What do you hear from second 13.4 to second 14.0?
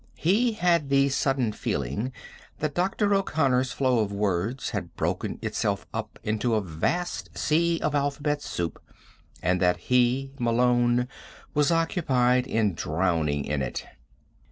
in it.